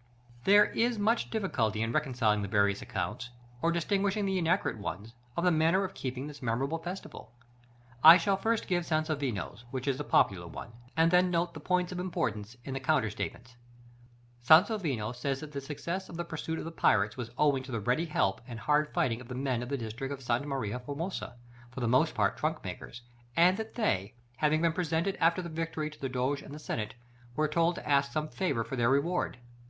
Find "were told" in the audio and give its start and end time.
27.36-27.74